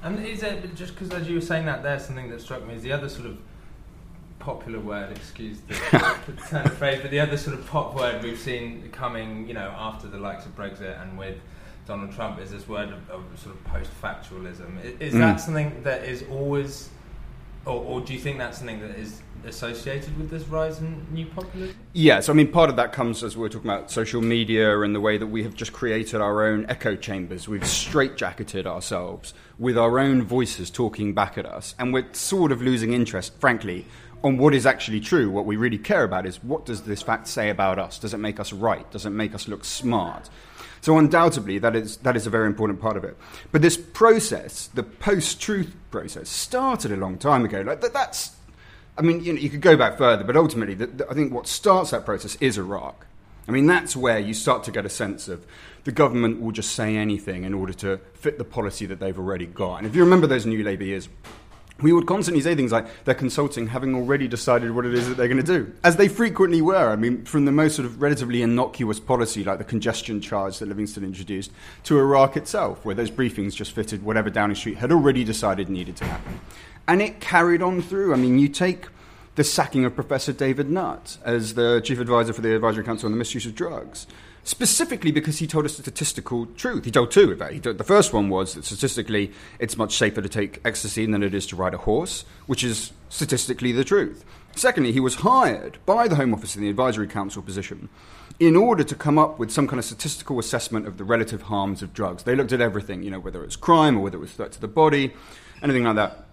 And 0.04 0.24
is 0.24 0.44
it 0.44 0.76
just 0.76 0.94
because, 0.94 1.10
as 1.12 1.28
you 1.28 1.36
were 1.36 1.42
saying 1.42 1.66
that, 1.66 1.82
there's 1.82 2.06
something 2.06 2.30
that 2.30 2.42
struck 2.42 2.68
me 2.68 2.76
is 2.76 2.84
the 2.84 2.92
other 2.92 3.10
sort 3.10 3.26
of 3.26 3.40
popular 4.50 4.80
word, 4.80 5.12
excuse 5.16 5.60
the, 5.68 5.74
the 6.26 6.42
turn 6.50 6.66
of 6.66 6.74
phrase, 6.74 7.00
but 7.04 7.12
the 7.12 7.20
other 7.20 7.38
sort 7.38 7.56
of 7.56 7.66
pop 7.68 7.96
word 7.96 8.24
we've 8.24 8.40
seen 8.40 8.90
coming, 8.92 9.48
you 9.48 9.54
know, 9.54 9.72
after 9.78 10.08
the 10.08 10.18
likes 10.18 10.46
of 10.48 10.56
Brexit 10.56 11.00
and 11.04 11.20
with 11.20 11.38
Donald 11.86 12.12
Trump 12.14 12.40
is 12.40 12.50
this 12.50 12.68
word 12.68 12.90
of, 12.90 13.10
of 13.12 13.24
sort 13.38 13.56
of 13.56 13.64
post-factualism. 13.66 14.84
Is, 14.84 15.00
is 15.00 15.14
mm. 15.14 15.20
that 15.20 15.36
something 15.40 15.84
that 15.84 16.04
is 16.04 16.24
always, 16.32 16.90
or, 17.66 17.76
or, 17.76 18.02
do 18.02 18.12
you 18.12 18.20
think 18.20 18.40
that's 18.40 18.58
something 18.58 18.80
that 18.80 18.98
is 18.98 19.22
associated 19.46 20.18
with 20.18 20.32
this 20.32 20.44
rise 20.48 20.80
in 20.80 21.06
new 21.12 21.28
populism? 21.28 21.76
Yes, 21.94 22.28
I 22.28 22.34
mean 22.34 22.52
part 22.52 22.72
of 22.72 22.76
that 22.78 22.92
comes 22.92 23.24
as 23.24 23.38
we 23.38 23.46
are 23.46 23.50
talking 23.50 23.70
about 23.70 23.92
social 23.92 24.22
media 24.22 24.82
and 24.82 24.96
the 24.96 25.00
way 25.00 25.18
that 25.18 25.28
we 25.28 25.44
have 25.44 25.54
just 25.54 25.74
created 25.74 26.22
our 26.22 26.46
own 26.46 26.66
echo 26.70 26.96
chambers. 26.96 27.48
We've 27.48 27.62
straitjacketed 27.62 28.66
ourselves 28.66 29.36
with 29.60 29.78
our 29.78 30.00
own 30.00 30.24
voices 30.24 30.72
talking 30.72 31.14
back 31.14 31.38
at 31.38 31.46
us, 31.46 31.76
and 31.78 31.94
we're 31.94 32.12
sort 32.14 32.52
of 32.52 32.62
losing 32.62 32.94
interest, 32.94 33.34
frankly, 33.40 33.86
on 34.24 34.38
what 34.38 34.54
is 34.54 34.66
actually 34.66 35.00
true. 35.00 35.30
What 35.30 35.46
we 35.46 35.56
really 35.56 35.78
care 35.78 36.04
about 36.04 36.26
is 36.26 36.44
what 36.44 36.66
does 36.66 36.82
this 36.82 37.02
fact 37.02 37.28
say 37.28 37.50
about 37.50 37.80
us? 37.80 38.00
Does 38.00 38.14
it 38.14 38.18
make 38.18 38.40
us 38.40 38.52
right? 38.52 38.90
Does 38.92 39.06
it 39.06 39.12
make 39.12 39.34
us 39.34 39.48
look 39.48 39.64
smart? 39.66 40.30
So 40.82 40.98
undoubtedly, 40.98 41.60
that 41.60 41.76
is, 41.76 41.98
that 41.98 42.16
is 42.16 42.26
a 42.26 42.30
very 42.30 42.48
important 42.48 42.80
part 42.80 42.98
of 42.98 43.04
it. 43.04 43.18
But 43.52 43.62
this 43.62 43.78
process, 43.78 44.68
the 44.68 44.84
post-truth 44.84 45.76
process, 45.92 46.30
started 46.30 46.92
a 46.92 46.98
long 46.98 47.18
time 47.18 47.44
ago. 47.44 47.62
Like 47.62 47.82
that, 47.82 47.94
that's, 47.94 48.36
I 48.98 49.02
mean, 49.02 49.24
you, 49.24 49.34
know, 49.34 49.40
you 49.40 49.50
could 49.50 49.62
go 49.62 49.76
back 49.76 49.98
further, 49.98 50.24
but 50.24 50.38
ultimately, 50.38 50.76
the, 50.76 50.88
the, 50.88 51.10
I 51.10 51.14
think 51.14 51.34
what 51.34 51.48
starts 51.48 51.92
that 51.92 52.06
process 52.06 52.36
is 52.40 52.58
Iraq. 52.58 53.06
I 53.48 53.52
mean, 53.52 53.66
that's 53.66 53.96
where 53.96 54.20
you 54.20 54.34
start 54.34 54.64
to 54.66 54.72
get 54.72 54.86
a 54.86 54.90
sense 54.90 55.28
of 55.28 55.46
the 55.84 55.92
government 55.92 56.40
will 56.40 56.52
just 56.52 56.74
say 56.74 56.96
anything 56.96 57.46
in 57.46 57.54
order 57.54 57.74
to 57.74 58.00
fit 58.14 58.38
the 58.38 58.44
policy 58.44 58.86
that 58.86 59.00
they've 59.00 59.18
already 59.18 59.48
got. 59.48 59.78
And 59.78 59.88
if 59.88 59.96
you 59.96 60.04
remember 60.04 60.28
those 60.28 60.46
New 60.46 60.64
Labour 60.64 60.84
years, 60.84 61.10
we 61.82 61.94
would 61.94 62.06
constantly 62.06 62.42
say 62.42 62.56
things 62.56 62.72
like 62.72 62.88
they're 63.06 63.16
consulting, 63.16 63.68
having 63.68 63.96
already 63.96 64.28
decided 64.28 64.72
what 64.72 64.86
it 64.86 64.94
is 64.94 65.08
that 65.08 65.18
they're 65.18 65.28
going 65.28 65.44
to 65.44 65.44
do, 65.44 65.74
as 65.84 65.96
they 65.96 66.08
frequently 66.08 66.62
were. 66.62 66.90
I 66.90 66.96
mean, 66.96 67.26
from 67.26 67.46
the 67.46 67.52
most 67.52 67.76
sort 67.76 67.86
of 67.86 68.02
relatively 68.02 68.42
innocuous 68.42 69.00
policy, 69.00 69.44
like 69.44 69.58
the 69.58 69.64
congestion 69.64 70.22
charge 70.22 70.60
that 70.60 70.68
Livingstone 70.68 71.04
introduced, 71.04 71.52
to 71.84 71.98
Iraq 71.98 72.38
itself, 72.38 72.84
where 72.86 72.96
those 72.96 73.12
briefings 73.12 73.56
just 73.56 73.72
fitted 73.74 74.04
whatever 74.04 74.30
Downing 74.30 74.56
Street 74.56 74.78
had 74.78 74.92
already 74.92 75.24
decided 75.24 75.70
needed 75.70 75.96
to 75.98 76.06
happen. 76.06 76.40
And 76.88 77.02
it 77.02 77.20
carried 77.20 77.62
on 77.62 77.82
through. 77.82 78.14
I 78.14 78.18
mean, 78.18 78.40
you 78.40 78.50
take 78.50 78.88
the 79.36 79.44
sacking 79.44 79.86
of 79.86 79.96
Professor 79.96 80.34
David 80.34 80.70
Nutt 80.70 81.18
as 81.24 81.54
the 81.54 81.82
chief 81.82 82.00
advisor 82.00 82.34
for 82.34 82.42
the 82.42 82.56
Advisory 82.56 82.84
Council 82.84 83.08
on 83.08 83.12
the 83.12 83.18
Misuse 83.18 83.46
of 83.46 83.56
Drugs. 83.56 84.08
Specifically 84.50 85.12
because 85.12 85.38
he 85.38 85.46
told 85.46 85.68
a 85.68 85.70
statistical 85.70 86.48
truth. 86.48 86.84
He 86.84 86.90
told 86.90 87.12
two, 87.12 87.32
in 87.32 87.38
fact. 87.38 87.62
The 87.62 87.84
first 87.84 88.14
one 88.14 88.30
was 88.30 88.56
that 88.56 88.66
statistically 88.66 89.32
it's 89.60 89.78
much 89.78 89.96
safer 89.96 90.24
to 90.24 90.28
take 90.28 90.60
ecstasy 90.66 91.06
than 91.06 91.22
it 91.22 91.36
is 91.36 91.46
to 91.48 91.56
ride 91.56 91.76
a 91.76 91.78
horse, 91.78 92.26
which 92.48 92.64
is 92.64 92.92
statistically 93.10 93.72
the 93.72 93.84
truth. 93.84 94.26
Secondly, 94.56 94.92
he 94.92 95.00
was 95.00 95.18
hired 95.18 95.78
by 95.86 96.08
the 96.08 96.16
Home 96.16 96.34
Office 96.34 96.56
in 96.56 96.64
the 96.64 96.70
Advisory 96.70 97.08
Council 97.08 97.44
position 97.44 97.90
in 98.40 98.56
order 98.56 98.84
to 98.84 98.96
come 98.96 99.20
up 99.20 99.38
with 99.38 99.52
some 99.52 99.68
kind 99.68 99.78
of 99.78 99.86
statistical 99.86 100.40
assessment 100.40 100.88
of 100.88 100.98
the 100.98 101.04
relative 101.04 101.44
harms 101.44 101.84
of 101.84 101.94
drugs. 101.94 102.24
They 102.24 102.36
looked 102.36 102.52
at 102.52 102.60
everything, 102.60 103.04
you 103.04 103.12
know, 103.12 103.20
whether 103.20 103.44
it 103.44 103.46
was 103.46 103.56
crime 103.56 104.00
or 104.00 104.00
whether 104.00 104.18
it 104.18 104.22
was 104.22 104.32
threat 104.32 104.52
to 104.54 104.60
the 104.60 104.68
body, 104.68 105.14
anything 105.62 105.84
like 105.84 105.98
that. 105.98 106.26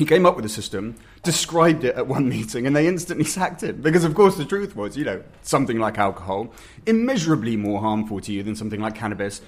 He 0.00 0.06
came 0.06 0.24
up 0.24 0.34
with 0.34 0.46
a 0.46 0.48
system, 0.48 0.94
described 1.22 1.84
it 1.84 1.94
at 1.94 2.06
one 2.06 2.26
meeting, 2.26 2.66
and 2.66 2.74
they 2.74 2.88
instantly 2.88 3.24
sacked 3.36 3.62
him. 3.62 3.82
Because, 3.82 4.02
of 4.02 4.14
course, 4.14 4.34
the 4.34 4.46
truth 4.46 4.74
was, 4.74 4.96
you 4.96 5.04
know, 5.04 5.22
something 5.42 5.78
like 5.78 5.98
alcohol, 5.98 6.54
immeasurably 6.86 7.54
more 7.58 7.82
harmful 7.82 8.18
to 8.22 8.32
you 8.32 8.42
than 8.42 8.56
something 8.56 8.80
like 8.80 8.94
cannabis. 8.94 9.42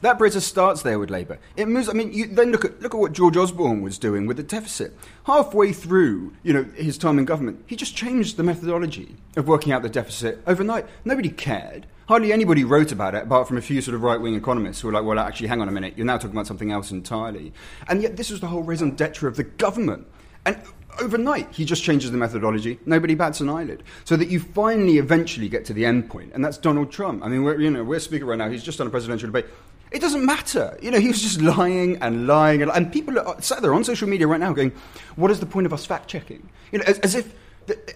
That 0.00 0.18
British 0.18 0.42
starts 0.42 0.82
there 0.82 0.98
with 0.98 1.10
Labour. 1.10 1.38
It 1.56 1.68
moves. 1.68 1.88
I 1.88 1.92
mean, 1.92 2.12
you, 2.12 2.26
then 2.26 2.50
look 2.50 2.64
at 2.64 2.82
look 2.82 2.92
at 2.92 2.98
what 2.98 3.12
George 3.12 3.36
Osborne 3.36 3.82
was 3.82 3.96
doing 3.96 4.26
with 4.26 4.36
the 4.36 4.42
deficit. 4.42 4.98
Halfway 5.26 5.72
through, 5.72 6.32
you 6.42 6.52
know, 6.52 6.64
his 6.74 6.98
time 6.98 7.20
in 7.20 7.24
government, 7.24 7.62
he 7.68 7.76
just 7.76 7.94
changed 7.94 8.36
the 8.36 8.42
methodology 8.42 9.14
of 9.36 9.46
working 9.46 9.72
out 9.72 9.82
the 9.82 9.88
deficit 9.88 10.42
overnight. 10.44 10.86
Nobody 11.04 11.28
cared. 11.28 11.86
Hardly 12.06 12.32
anybody 12.32 12.64
wrote 12.64 12.92
about 12.92 13.14
it, 13.14 13.22
apart 13.22 13.48
from 13.48 13.56
a 13.56 13.62
few 13.62 13.80
sort 13.80 13.94
of 13.94 14.02
right-wing 14.02 14.34
economists 14.34 14.80
who 14.80 14.88
were 14.88 14.94
like, 14.94 15.04
"Well, 15.04 15.18
actually, 15.18 15.48
hang 15.48 15.60
on 15.60 15.68
a 15.68 15.72
minute. 15.72 15.94
You're 15.96 16.06
now 16.06 16.18
talking 16.18 16.32
about 16.32 16.46
something 16.46 16.70
else 16.70 16.90
entirely." 16.90 17.52
And 17.88 18.02
yet, 18.02 18.16
this 18.16 18.30
was 18.30 18.40
the 18.40 18.48
whole 18.48 18.62
raison 18.62 18.94
d'être 18.94 19.26
of 19.26 19.36
the 19.36 19.44
government. 19.44 20.06
And 20.44 20.58
overnight 21.00 21.50
he 21.50 21.64
just 21.64 21.82
changes 21.82 22.12
the 22.12 22.16
methodology 22.16 22.78
nobody 22.86 23.16
bats 23.16 23.40
an 23.40 23.48
eyelid 23.48 23.82
so 24.04 24.16
that 24.16 24.28
you 24.28 24.38
finally 24.38 24.98
eventually 24.98 25.48
get 25.48 25.64
to 25.64 25.72
the 25.72 25.84
end 25.84 26.08
point 26.08 26.30
and 26.32 26.44
that's 26.44 26.56
donald 26.56 26.88
trump 26.88 27.20
i 27.24 27.28
mean 27.28 27.42
we're, 27.42 27.60
you 27.60 27.68
know, 27.68 27.82
we're 27.82 27.98
speaking 27.98 28.28
right 28.28 28.38
now 28.38 28.48
he's 28.48 28.62
just 28.62 28.78
done 28.78 28.86
a 28.86 28.90
presidential 28.90 29.26
debate 29.26 29.46
it 29.94 30.00
doesn't 30.00 30.26
matter. 30.26 30.76
You 30.82 30.90
know, 30.90 30.98
he 30.98 31.06
was 31.06 31.22
just 31.22 31.40
lying 31.40 31.98
and 32.02 32.26
lying. 32.26 32.62
And, 32.62 32.70
and 32.72 32.92
people 32.92 33.16
are 33.16 33.40
sat 33.40 33.62
there 33.62 33.72
on 33.72 33.84
social 33.84 34.08
media 34.08 34.26
right 34.26 34.40
now 34.40 34.52
going, 34.52 34.72
what 35.14 35.30
is 35.30 35.38
the 35.38 35.46
point 35.46 35.66
of 35.66 35.72
us 35.72 35.86
fact 35.86 36.08
checking? 36.08 36.48
You 36.72 36.80
know, 36.80 36.84
as, 36.88 36.98
as 36.98 37.14
if, 37.14 37.32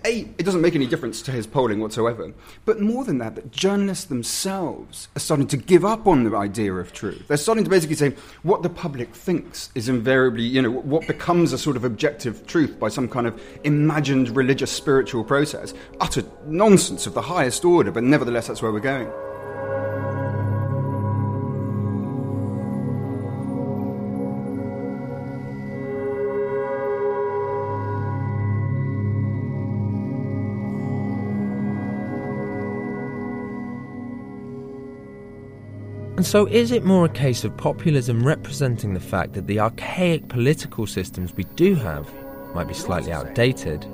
A, 0.04 0.20
it 0.38 0.44
doesn't 0.44 0.60
make 0.60 0.74
any 0.74 0.86
difference 0.86 1.20
to 1.22 1.30
his 1.30 1.46
polling 1.46 1.80
whatsoever. 1.80 2.32
But 2.64 2.80
more 2.80 3.04
than 3.04 3.18
that, 3.18 3.34
that 3.34 3.50
journalists 3.50 4.06
themselves 4.06 5.08
are 5.16 5.20
starting 5.20 5.46
to 5.48 5.56
give 5.56 5.84
up 5.84 6.06
on 6.06 6.24
the 6.24 6.36
idea 6.36 6.72
of 6.72 6.92
truth. 6.92 7.28
They're 7.28 7.36
starting 7.36 7.64
to 7.64 7.70
basically 7.70 7.96
say 7.96 8.14
what 8.42 8.62
the 8.62 8.70
public 8.70 9.14
thinks 9.14 9.70
is 9.74 9.88
invariably, 9.88 10.44
you 10.44 10.62
know, 10.62 10.70
what 10.70 11.06
becomes 11.06 11.52
a 11.52 11.58
sort 11.58 11.76
of 11.76 11.84
objective 11.84 12.46
truth 12.46 12.78
by 12.78 12.88
some 12.88 13.08
kind 13.08 13.26
of 13.26 13.40
imagined 13.64 14.34
religious 14.34 14.70
spiritual 14.70 15.24
process. 15.24 15.74
Utter 16.00 16.22
nonsense 16.46 17.06
of 17.06 17.14
the 17.14 17.22
highest 17.22 17.64
order, 17.64 17.90
but 17.90 18.04
nevertheless, 18.04 18.46
that's 18.48 18.62
where 18.62 18.72
we're 18.72 18.80
going. 18.80 19.10
And 36.18 36.26
so, 36.26 36.46
is 36.46 36.72
it 36.72 36.82
more 36.82 37.04
a 37.04 37.08
case 37.08 37.44
of 37.44 37.56
populism 37.56 38.26
representing 38.26 38.92
the 38.92 38.98
fact 38.98 39.34
that 39.34 39.46
the 39.46 39.60
archaic 39.60 40.26
political 40.26 40.84
systems 40.84 41.32
we 41.32 41.44
do 41.54 41.76
have 41.76 42.12
might 42.56 42.66
be 42.66 42.74
slightly 42.74 43.12
outdated? 43.12 43.84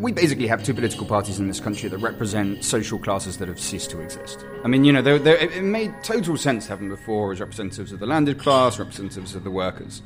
We 0.00 0.10
basically 0.10 0.48
have 0.48 0.64
two 0.64 0.74
political 0.74 1.06
parties 1.06 1.38
in 1.38 1.46
this 1.46 1.60
country 1.60 1.88
that 1.88 1.98
represent 1.98 2.64
social 2.64 2.98
classes 2.98 3.36
that 3.36 3.46
have 3.46 3.60
ceased 3.60 3.88
to 3.90 4.00
exist. 4.00 4.44
I 4.64 4.66
mean, 4.66 4.82
you 4.82 4.92
know, 4.92 5.00
they're, 5.00 5.20
they're, 5.20 5.36
it 5.36 5.62
made 5.62 5.94
total 6.02 6.36
sense 6.36 6.64
to 6.64 6.70
have 6.70 6.80
them 6.80 6.88
before 6.88 7.30
as 7.30 7.38
representatives 7.38 7.92
of 7.92 8.00
the 8.00 8.06
landed 8.06 8.40
class, 8.40 8.80
representatives 8.80 9.36
of 9.36 9.44
the 9.44 9.52
workers. 9.52 10.02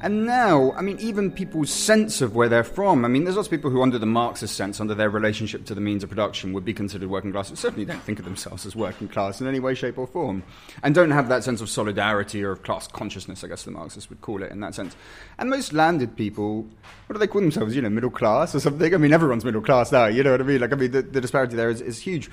And 0.00 0.26
now, 0.26 0.72
I 0.72 0.80
mean, 0.80 0.98
even 1.00 1.32
people's 1.32 1.70
sense 1.70 2.20
of 2.20 2.36
where 2.36 2.48
they're 2.48 2.62
from. 2.62 3.04
I 3.04 3.08
mean, 3.08 3.24
there's 3.24 3.34
lots 3.34 3.48
of 3.48 3.50
people 3.50 3.70
who, 3.70 3.82
under 3.82 3.98
the 3.98 4.06
Marxist 4.06 4.56
sense, 4.56 4.80
under 4.80 4.94
their 4.94 5.10
relationship 5.10 5.64
to 5.66 5.74
the 5.74 5.80
means 5.80 6.04
of 6.04 6.08
production, 6.08 6.52
would 6.52 6.64
be 6.64 6.72
considered 6.72 7.08
working 7.08 7.32
class, 7.32 7.50
but 7.50 7.58
certainly 7.58 7.84
don't 7.84 8.02
think 8.02 8.20
of 8.20 8.24
themselves 8.24 8.64
as 8.64 8.76
working 8.76 9.08
class 9.08 9.40
in 9.40 9.48
any 9.48 9.58
way, 9.58 9.74
shape, 9.74 9.98
or 9.98 10.06
form. 10.06 10.44
And 10.84 10.94
don't 10.94 11.10
have 11.10 11.28
that 11.30 11.42
sense 11.42 11.60
of 11.60 11.68
solidarity 11.68 12.44
or 12.44 12.52
of 12.52 12.62
class 12.62 12.86
consciousness, 12.86 13.42
I 13.42 13.48
guess 13.48 13.64
the 13.64 13.72
Marxists 13.72 14.08
would 14.08 14.20
call 14.20 14.42
it 14.42 14.52
in 14.52 14.60
that 14.60 14.74
sense. 14.74 14.94
And 15.36 15.50
most 15.50 15.72
landed 15.72 16.16
people, 16.16 16.62
what 17.06 17.14
do 17.14 17.18
they 17.18 17.26
call 17.26 17.40
themselves? 17.40 17.74
You 17.74 17.82
know, 17.82 17.90
middle 17.90 18.10
class 18.10 18.54
or 18.54 18.60
something? 18.60 18.94
I 18.94 18.98
mean, 18.98 19.12
everyone's 19.12 19.44
middle 19.44 19.62
class 19.62 19.90
now, 19.90 20.06
you 20.06 20.22
know 20.22 20.30
what 20.30 20.40
I 20.40 20.44
mean? 20.44 20.60
Like, 20.60 20.72
I 20.72 20.76
mean, 20.76 20.92
the, 20.92 21.02
the 21.02 21.20
disparity 21.20 21.56
there 21.56 21.70
is, 21.70 21.80
is 21.80 21.98
huge. 21.98 22.30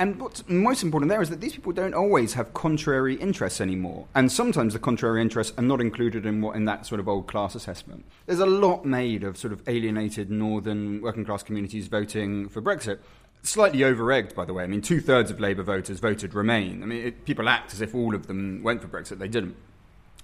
And 0.00 0.18
what's 0.18 0.48
most 0.48 0.82
important 0.82 1.10
there 1.10 1.20
is 1.20 1.28
that 1.28 1.42
these 1.42 1.52
people 1.52 1.72
don't 1.72 1.92
always 1.92 2.32
have 2.32 2.54
contrary 2.54 3.16
interests 3.16 3.60
anymore. 3.60 4.06
And 4.14 4.32
sometimes 4.32 4.72
the 4.72 4.78
contrary 4.78 5.20
interests 5.20 5.52
are 5.58 5.62
not 5.62 5.78
included 5.78 6.24
in 6.24 6.40
what 6.40 6.56
in 6.56 6.64
that 6.64 6.86
sort 6.86 7.00
of 7.00 7.06
old 7.06 7.26
class 7.26 7.54
assessment. 7.54 8.06
There's 8.24 8.40
a 8.40 8.46
lot 8.46 8.86
made 8.86 9.22
of 9.22 9.36
sort 9.36 9.52
of 9.52 9.62
alienated 9.68 10.30
northern 10.30 11.02
working 11.02 11.26
class 11.26 11.42
communities 11.42 11.88
voting 11.88 12.48
for 12.48 12.62
Brexit. 12.62 13.00
Slightly 13.42 13.84
over 13.84 14.10
egged, 14.10 14.34
by 14.34 14.46
the 14.46 14.54
way. 14.54 14.64
I 14.64 14.68
mean, 14.68 14.80
two 14.80 15.02
thirds 15.02 15.30
of 15.30 15.38
Labour 15.38 15.64
voters 15.64 16.00
voted 16.00 16.32
Remain. 16.32 16.82
I 16.82 16.86
mean, 16.86 17.06
it, 17.06 17.26
people 17.26 17.46
act 17.46 17.74
as 17.74 17.82
if 17.82 17.94
all 17.94 18.14
of 18.14 18.26
them 18.26 18.62
went 18.62 18.80
for 18.80 18.88
Brexit. 18.88 19.18
They 19.18 19.28
didn't. 19.28 19.54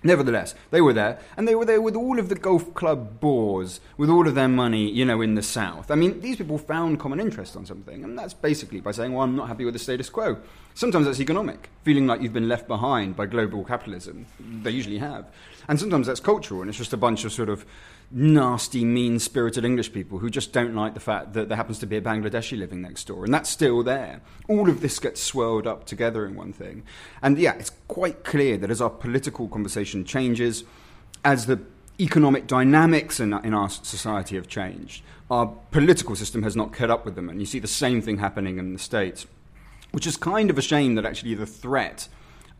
Nevertheless, 0.06 0.54
they 0.70 0.80
were 0.80 0.92
there, 0.92 1.18
and 1.36 1.48
they 1.48 1.56
were 1.56 1.64
there 1.64 1.80
with 1.80 1.96
all 1.96 2.20
of 2.20 2.28
the 2.28 2.36
golf 2.36 2.72
club 2.74 3.18
bores, 3.18 3.80
with 3.96 4.08
all 4.08 4.28
of 4.28 4.36
their 4.36 4.46
money, 4.46 4.88
you 4.88 5.04
know, 5.04 5.20
in 5.20 5.34
the 5.34 5.42
south. 5.42 5.90
I 5.90 5.96
mean, 5.96 6.20
these 6.20 6.36
people 6.36 6.58
found 6.58 7.00
common 7.00 7.18
interest 7.18 7.56
on 7.56 7.66
something, 7.66 8.04
and 8.04 8.16
that's 8.16 8.32
basically 8.32 8.80
by 8.80 8.92
saying, 8.92 9.12
well, 9.12 9.24
I'm 9.24 9.34
not 9.34 9.48
happy 9.48 9.64
with 9.64 9.74
the 9.74 9.80
status 9.80 10.08
quo. 10.08 10.38
Sometimes 10.74 11.06
that's 11.06 11.20
economic, 11.20 11.70
feeling 11.82 12.06
like 12.06 12.20
you've 12.20 12.32
been 12.32 12.48
left 12.48 12.68
behind 12.68 13.16
by 13.16 13.26
global 13.26 13.64
capitalism. 13.64 14.26
They 14.38 14.70
usually 14.70 14.98
have. 14.98 15.26
And 15.66 15.80
sometimes 15.80 16.06
that's 16.06 16.20
cultural, 16.20 16.60
and 16.60 16.68
it's 16.68 16.78
just 16.78 16.92
a 16.92 16.96
bunch 16.96 17.24
of 17.24 17.32
sort 17.32 17.48
of 17.48 17.66
nasty, 18.10 18.84
mean 18.84 19.18
spirited 19.18 19.64
English 19.64 19.92
people 19.92 20.18
who 20.18 20.30
just 20.30 20.52
don't 20.52 20.74
like 20.74 20.94
the 20.94 21.00
fact 21.00 21.32
that 21.32 21.48
there 21.48 21.56
happens 21.56 21.78
to 21.80 21.86
be 21.86 21.96
a 21.96 22.00
Bangladeshi 22.00 22.58
living 22.58 22.80
next 22.80 23.06
door, 23.06 23.24
and 23.24 23.34
that's 23.34 23.50
still 23.50 23.82
there. 23.82 24.20
All 24.48 24.68
of 24.68 24.80
this 24.80 24.98
gets 24.98 25.22
swirled 25.22 25.66
up 25.66 25.86
together 25.86 26.26
in 26.26 26.34
one 26.34 26.52
thing. 26.52 26.84
And 27.22 27.38
yeah, 27.38 27.54
it's 27.54 27.72
quite 27.88 28.24
clear 28.24 28.56
that 28.58 28.70
as 28.70 28.80
our 28.80 28.90
political 28.90 29.48
conversation 29.48 30.04
changes, 30.04 30.64
as 31.24 31.46
the 31.46 31.60
economic 31.98 32.46
dynamics 32.46 33.20
in, 33.20 33.32
in 33.32 33.54
our 33.54 33.70
society 33.70 34.36
have 34.36 34.48
changed, 34.48 35.02
our 35.30 35.46
political 35.70 36.14
system 36.14 36.42
has 36.42 36.54
not 36.54 36.72
kept 36.72 36.90
up 36.90 37.04
with 37.04 37.16
them, 37.16 37.28
and 37.28 37.40
you 37.40 37.46
see 37.46 37.58
the 37.58 37.66
same 37.66 38.00
thing 38.00 38.18
happening 38.18 38.58
in 38.58 38.72
the 38.72 38.78
States, 38.78 39.26
which 39.92 40.06
is 40.06 40.16
kind 40.16 40.50
of 40.50 40.58
a 40.58 40.62
shame 40.62 40.94
that 40.94 41.04
actually 41.04 41.34
the 41.34 41.46
threat 41.46 42.08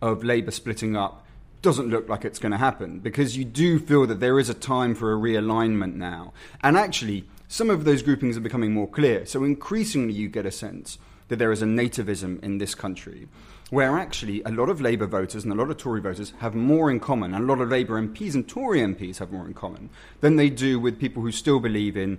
of 0.03 0.25
Labour 0.25 0.51
splitting 0.51 0.97
up 0.97 1.26
doesn't 1.63 1.89
look 1.89 2.09
like 2.09 2.25
it's 2.25 2.39
going 2.39 2.53
to 2.53 2.59
happen 2.59 3.01
because 3.01 3.37
you 3.37 3.45
do 3.45 3.79
feel 3.79 4.07
that 4.07 4.21
there 4.21 4.39
is 4.39 4.49
a 4.49 4.55
time 4.55 4.95
for 4.95 5.13
a 5.13 5.17
realignment 5.17 5.95
now. 5.95 6.33
And 6.63 6.77
actually, 6.77 7.25
some 7.49 7.71
of 7.71 7.85
those 7.85 8.03
groupings 8.03 8.37
are 8.37 8.41
becoming 8.41 8.73
more 8.73 8.89
clear. 8.89 9.27
So 9.27 9.45
increasingly, 9.45 10.15
you 10.15 10.29
get 10.29 10.47
a 10.47 10.51
sense 10.51 10.99
that 11.29 11.37
there 11.37 11.53
is 11.53 11.63
a 11.63 11.67
nativism 11.67 12.43
in 12.43 12.59
this 12.59 12.75
country 12.75 13.29
where 13.71 13.99
actually 13.99 14.43
a 14.45 14.51
lot 14.51 14.69
of 14.69 14.81
Labour 14.81 15.07
voters 15.07 15.43
and 15.43 15.53
a 15.53 15.57
lot 15.57 15.71
of 15.71 15.77
Tory 15.77 16.01
voters 16.01 16.33
have 16.39 16.55
more 16.55 16.89
in 16.89 17.01
common, 17.01 17.35
and 17.35 17.43
a 17.43 17.47
lot 17.47 17.61
of 17.61 17.69
Labour 17.69 18.01
MPs 18.01 18.35
and 18.35 18.49
Tory 18.49 18.79
MPs 18.79 19.19
have 19.19 19.33
more 19.33 19.45
in 19.45 19.55
common 19.55 19.91
than 20.21 20.37
they 20.37 20.49
do 20.49 20.79
with 20.79 21.01
people 21.01 21.21
who 21.23 21.33
still 21.33 21.59
believe 21.59 21.97
in 21.97 22.19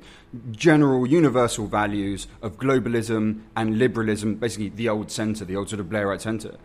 general 0.51 1.07
universal 1.07 1.65
values 1.67 2.27
of 2.41 2.57
globalism 2.57 3.43
and 3.55 3.79
liberalism, 3.79 4.35
basically 4.35 4.69
the 4.69 4.89
old 4.89 5.09
centre, 5.09 5.45
the 5.45 5.55
old 5.55 5.69
sort 5.69 5.79
of 5.79 5.85
Blairite 5.85 6.19
centre. 6.19 6.57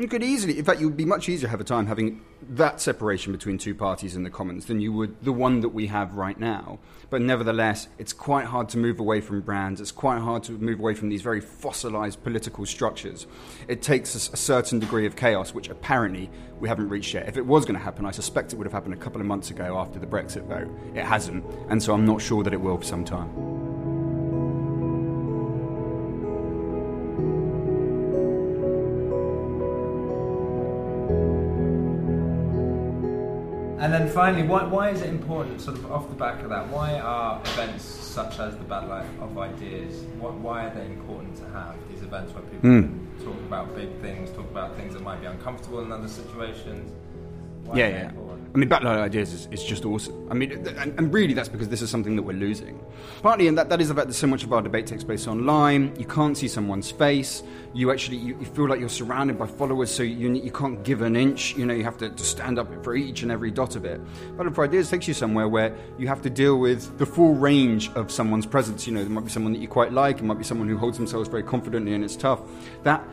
You 0.00 0.08
could 0.08 0.22
easily, 0.22 0.58
in 0.58 0.64
fact, 0.64 0.80
you'd 0.80 0.96
be 0.96 1.04
much 1.04 1.28
easier 1.28 1.46
to 1.46 1.50
have 1.50 1.60
a 1.60 1.64
time 1.64 1.86
having 1.86 2.22
that 2.48 2.80
separation 2.80 3.32
between 3.32 3.58
two 3.58 3.74
parties 3.74 4.16
in 4.16 4.22
the 4.22 4.30
Commons 4.30 4.64
than 4.64 4.80
you 4.80 4.94
would 4.94 5.22
the 5.22 5.30
one 5.30 5.60
that 5.60 5.68
we 5.68 5.88
have 5.88 6.14
right 6.14 6.40
now. 6.40 6.78
But 7.10 7.20
nevertheless, 7.20 7.86
it's 7.98 8.14
quite 8.14 8.46
hard 8.46 8.70
to 8.70 8.78
move 8.78 8.98
away 8.98 9.20
from 9.20 9.42
brands. 9.42 9.78
It's 9.78 9.92
quite 9.92 10.20
hard 10.20 10.42
to 10.44 10.52
move 10.52 10.78
away 10.78 10.94
from 10.94 11.10
these 11.10 11.20
very 11.20 11.42
fossilized 11.42 12.24
political 12.24 12.64
structures. 12.64 13.26
It 13.68 13.82
takes 13.82 14.14
a, 14.14 14.32
a 14.32 14.38
certain 14.38 14.78
degree 14.78 15.04
of 15.04 15.16
chaos, 15.16 15.52
which 15.52 15.68
apparently 15.68 16.30
we 16.60 16.68
haven't 16.70 16.88
reached 16.88 17.12
yet. 17.12 17.28
If 17.28 17.36
it 17.36 17.44
was 17.44 17.66
going 17.66 17.78
to 17.78 17.84
happen, 17.84 18.06
I 18.06 18.10
suspect 18.10 18.54
it 18.54 18.56
would 18.56 18.66
have 18.66 18.72
happened 18.72 18.94
a 18.94 18.96
couple 18.96 19.20
of 19.20 19.26
months 19.26 19.50
ago 19.50 19.76
after 19.76 19.98
the 19.98 20.06
Brexit 20.06 20.44
vote. 20.44 20.70
It 20.94 21.04
hasn't, 21.04 21.44
and 21.68 21.82
so 21.82 21.92
I'm 21.92 22.06
not 22.06 22.22
sure 22.22 22.42
that 22.42 22.54
it 22.54 22.60
will 22.62 22.78
for 22.78 22.84
some 22.84 23.04
time. 23.04 23.69
And 33.80 33.90
then 33.90 34.10
finally, 34.10 34.42
why, 34.42 34.64
why 34.64 34.90
is 34.90 35.00
it 35.00 35.08
important, 35.08 35.58
sort 35.58 35.78
of 35.78 35.90
off 35.90 36.06
the 36.10 36.14
back 36.14 36.42
of 36.42 36.50
that, 36.50 36.68
why 36.68 37.00
are 37.00 37.40
events 37.46 37.82
such 37.82 38.38
as 38.38 38.54
the 38.58 38.64
Battle 38.64 38.92
of 38.92 39.38
Ideas, 39.38 40.02
what, 40.18 40.34
why 40.34 40.66
are 40.66 40.74
they 40.74 40.84
important 40.84 41.34
to 41.38 41.48
have, 41.48 41.76
these 41.90 42.02
events 42.02 42.34
where 42.34 42.42
people 42.42 42.68
mm. 42.68 43.24
talk 43.24 43.36
about 43.48 43.74
big 43.74 43.90
things, 44.02 44.30
talk 44.32 44.50
about 44.50 44.76
things 44.76 44.92
that 44.92 45.02
might 45.02 45.22
be 45.22 45.26
uncomfortable 45.26 45.80
in 45.80 45.90
other 45.92 46.08
situations? 46.08 46.92
Why 47.64 47.78
yeah, 47.78 47.88
yeah. 47.88 48.08
Important? 48.10 48.29
I 48.52 48.58
mean, 48.58 48.72
of 48.72 48.84
Ideas 48.84 49.32
is, 49.32 49.46
is 49.52 49.62
just 49.62 49.84
awesome. 49.84 50.26
I 50.28 50.34
mean, 50.34 50.50
and, 50.50 50.98
and, 50.98 51.14
really 51.14 51.34
that's 51.34 51.48
because 51.48 51.68
this 51.68 51.82
is 51.82 51.88
something 51.88 52.16
that 52.16 52.22
we're 52.22 52.32
losing. 52.32 52.84
Partly, 53.22 53.46
and 53.46 53.56
that, 53.56 53.68
that 53.68 53.80
is 53.80 53.88
the 53.88 53.94
fact 53.94 54.08
that 54.08 54.14
so 54.14 54.26
much 54.26 54.42
of 54.42 54.52
our 54.52 54.60
debate 54.60 54.88
takes 54.88 55.04
place 55.04 55.28
online. 55.28 55.94
You 55.96 56.04
can't 56.04 56.36
see 56.36 56.48
someone's 56.48 56.90
face. 56.90 57.44
You 57.74 57.92
actually 57.92 58.16
you, 58.16 58.36
you 58.40 58.46
feel 58.46 58.68
like 58.68 58.80
you're 58.80 58.88
surrounded 58.88 59.38
by 59.38 59.46
followers, 59.46 59.88
so 59.88 60.02
you, 60.02 60.32
you 60.32 60.50
can't 60.50 60.82
give 60.82 61.02
an 61.02 61.14
inch. 61.14 61.54
You 61.56 61.64
know, 61.64 61.74
you 61.74 61.84
have 61.84 61.96
to, 61.98 62.10
to 62.10 62.24
stand 62.24 62.58
up 62.58 62.82
for 62.82 62.96
each 62.96 63.22
and 63.22 63.30
every 63.30 63.52
dot 63.52 63.76
of 63.76 63.84
it. 63.84 64.00
For 64.36 64.64
Ideas 64.64 64.90
takes 64.90 65.06
you 65.06 65.14
somewhere 65.14 65.48
where 65.48 65.76
you 65.96 66.08
have 66.08 66.20
to 66.22 66.30
deal 66.30 66.58
with 66.58 66.98
the 66.98 67.06
full 67.06 67.34
range 67.34 67.88
of 67.92 68.10
someone's 68.10 68.46
presence. 68.46 68.84
You 68.84 68.94
know, 68.94 69.04
there 69.04 69.10
might 69.10 69.24
be 69.24 69.30
someone 69.30 69.52
that 69.52 69.60
you 69.60 69.68
quite 69.68 69.92
like, 69.92 70.18
it 70.18 70.24
might 70.24 70.38
be 70.38 70.44
someone 70.44 70.68
who 70.68 70.76
holds 70.76 70.98
themselves 70.98 71.28
very 71.28 71.44
confidently 71.44 71.94
and 71.94 72.02
it's 72.02 72.16
tough. 72.16 72.40
That 72.82 73.04